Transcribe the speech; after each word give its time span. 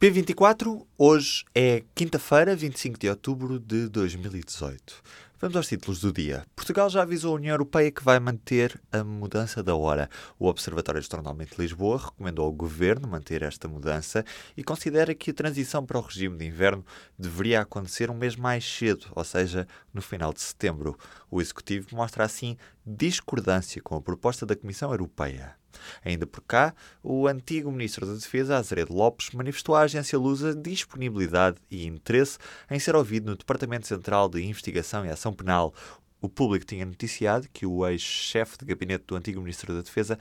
P24, 0.00 0.86
hoje 0.96 1.44
é 1.54 1.84
quinta-feira, 1.94 2.56
25 2.56 2.98
de 2.98 3.06
outubro 3.10 3.60
de 3.60 3.86
2018. 3.86 4.94
Vamos 5.38 5.54
aos 5.54 5.68
títulos 5.68 6.00
do 6.00 6.10
dia. 6.10 6.42
Portugal 6.56 6.88
já 6.88 7.02
avisou 7.02 7.32
a 7.32 7.36
União 7.36 7.52
Europeia 7.52 7.90
que 7.90 8.02
vai 8.02 8.18
manter 8.18 8.80
a 8.90 9.04
mudança 9.04 9.62
da 9.62 9.76
hora. 9.76 10.08
O 10.38 10.46
Observatório 10.46 11.00
Astronomista 11.00 11.54
de 11.54 11.60
Lisboa 11.60 11.98
recomendou 11.98 12.46
ao 12.46 12.52
governo 12.52 13.06
manter 13.06 13.42
esta 13.42 13.68
mudança 13.68 14.24
e 14.56 14.64
considera 14.64 15.14
que 15.14 15.32
a 15.32 15.34
transição 15.34 15.84
para 15.84 15.98
o 15.98 16.02
regime 16.02 16.38
de 16.38 16.46
inverno 16.46 16.82
deveria 17.18 17.60
acontecer 17.60 18.10
um 18.10 18.16
mês 18.16 18.36
mais 18.36 18.64
cedo, 18.64 19.06
ou 19.14 19.22
seja, 19.22 19.68
no 19.92 20.00
final 20.00 20.32
de 20.32 20.40
setembro. 20.40 20.96
O 21.30 21.42
executivo 21.42 21.94
mostra 21.94 22.24
assim 22.24 22.56
discordância 22.86 23.82
com 23.82 23.96
a 23.96 24.00
proposta 24.00 24.46
da 24.46 24.56
Comissão 24.56 24.90
Europeia. 24.92 25.60
Ainda 26.04 26.26
por 26.26 26.42
cá, 26.42 26.74
o 27.02 27.26
antigo 27.26 27.70
Ministro 27.70 28.06
da 28.06 28.14
Defesa, 28.14 28.56
Azeredo 28.56 28.94
Lopes, 28.94 29.30
manifestou 29.30 29.74
à 29.74 29.82
agência 29.82 30.18
Lusa 30.18 30.54
disponibilidade 30.54 31.58
e 31.70 31.86
interesse 31.86 32.38
em 32.70 32.78
ser 32.78 32.94
ouvido 32.94 33.30
no 33.30 33.36
Departamento 33.36 33.86
Central 33.86 34.28
de 34.28 34.42
Investigação 34.42 35.04
e 35.04 35.10
Ação 35.10 35.32
Penal. 35.32 35.74
O 36.20 36.28
público 36.28 36.66
tinha 36.66 36.84
noticiado 36.84 37.48
que 37.52 37.64
o 37.64 37.86
ex-chefe 37.86 38.58
de 38.58 38.66
gabinete 38.66 39.04
do 39.06 39.16
antigo 39.16 39.40
Ministro 39.40 39.74
da 39.74 39.80
Defesa 39.80 40.18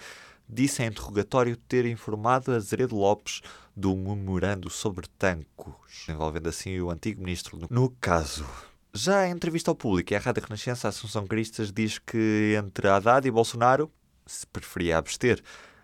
disse 0.48 0.82
em 0.82 0.88
interrogatório 0.88 1.56
ter 1.56 1.86
informado 1.86 2.52
Azeredo 2.52 2.96
Lopes 2.96 3.42
do 3.76 3.96
memorando 3.96 4.70
sobre 4.70 5.08
tancos, 5.18 6.06
envolvendo 6.10 6.50
assim 6.50 6.80
o 6.80 6.90
antigo 6.90 7.22
ministro 7.22 7.60
no 7.70 7.90
caso. 7.92 8.46
Já 8.94 9.28
em 9.28 9.32
entrevista 9.32 9.70
ao 9.70 9.76
público, 9.76 10.16
a 10.16 10.20
Rádio 10.20 10.44
Renascença, 10.44 10.88
Assunção 10.88 11.28
Cristas 11.28 11.72
diz 11.72 12.00
que 12.00 12.56
entre 12.58 12.88
Haddad 12.88 13.28
e 13.28 13.32
Bolsonaro 13.32 13.92
se 14.32 14.48
preferia 14.48 14.98
abster. 14.98 15.42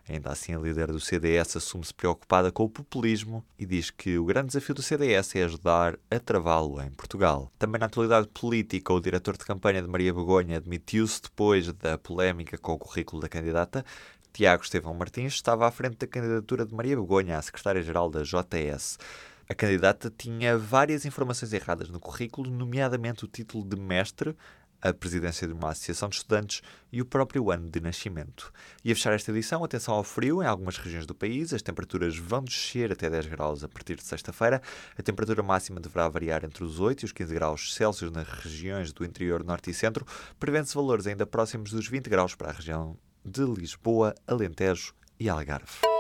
Ainda 0.08 0.30
assim, 0.30 0.53
a 0.53 0.59
líder 0.59 0.91
do 0.91 0.99
CDS 0.99 1.58
assume-se 1.58 1.91
preocupada 1.91 2.52
com 2.52 2.63
o 2.63 2.70
populismo 2.70 3.44
e 3.58 3.66
diz 3.66 3.90
que 3.90 4.20
o 4.20 4.26
grande 4.26 4.48
desafio 4.48 4.76
do 4.76 4.84
CDS 4.84 5.36
é 5.36 5.44
ajudar 5.44 5.98
a 6.12 6.20
travá-lo 6.20 6.80
em 6.80 6.91
Portugal. 6.91 7.52
Também 7.58 7.80
na 7.80 7.88
atualidade 7.88 8.28
política, 8.28 8.94
o 8.94 9.00
diretor 9.00 9.36
de 9.36 9.44
campanha 9.44 9.81
de 9.81 9.88
Maria 9.88 10.14
Begonha 10.14 10.58
admitiu-se 10.58 11.23
depois 11.23 11.73
da 11.73 11.97
polémica 11.97 12.56
com 12.56 12.73
o 12.73 12.78
currículo 12.78 13.19
da 13.19 13.28
candidata. 13.28 13.84
Tiago 14.31 14.64
Estevão 14.64 14.94
Martins 14.94 15.34
estava 15.34 15.67
à 15.67 15.72
frente 15.72 15.97
da 15.97 16.06
candidatura 16.06 16.67
de 16.67 16.75
Maria 16.75 16.95
Begonha 16.95 17.39
à 17.39 17.41
secretária-geral 17.41 18.08
da 18.08 18.22
JS. 18.22 19.00
A 19.50 19.56
candidata 19.56 20.14
tinha 20.16 20.58
várias 20.58 21.06
informações 21.06 21.53
erradas 21.53 21.89
no 21.89 22.00
currículo, 22.00 22.50
nomeadamente 22.52 23.25
o 23.25 23.28
título 23.28 23.64
de 23.64 23.80
mestre, 23.80 24.36
a 24.86 24.94
presidência 24.94 25.47
de 25.47 25.53
uma 25.53 25.72
associação 25.72 26.08
de 26.08 26.17
estudantes 26.17 26.61
e 26.91 27.02
o 27.02 27.05
próprio 27.05 27.50
ano 27.50 27.69
de 27.69 27.80
nascimento. 27.80 28.53
E 28.83 28.91
a 28.91 28.95
fechar 28.95 29.14
esta 29.14 29.31
edição, 29.31 29.64
atenção 29.64 29.95
ao 29.95 30.03
frio 30.03 30.44
em 30.44 30.45
algumas 30.45 30.78
regiões 30.78 31.08
do 31.08 31.16
país. 31.16 31.52
As 31.53 31.64
temperaturas 31.64 32.16
vão 32.16 32.44
descer 32.44 32.91
até 32.91 33.09
10 33.09 33.25
graus 33.25 33.63
a 33.63 33.67
partir 33.67 33.95
de 33.95 34.03
sexta-feira. 34.03 34.61
A 34.95 35.02
temperatura 35.02 35.41
máxima 35.41 35.80
deverá 35.80 36.08
variar 36.08 36.45
entre 36.45 36.63
os 36.63 36.80
8 36.80 37.02
e 37.02 37.06
os 37.06 37.11
15 37.11 37.33
graus 37.33 37.73
Celsius 37.73 38.11
nas 38.11 38.28
regiões 38.28 38.94
do 38.94 39.03
interior 39.03 39.44
norte 39.44 39.72
e 39.72 39.73
centro. 39.73 40.06
Prevê-se 40.39 40.75
valores 40.75 41.08
ainda 41.08 41.25
próximos 41.25 41.72
dos 41.72 41.88
20 41.88 42.08
graus 42.08 42.36
para 42.36 42.50
a 42.50 42.53
região 42.53 42.95
de 43.25 43.41
Lisboa, 43.44 44.13
Alentejo 44.28 44.94
e 45.19 45.28
Algarve. 45.28 45.94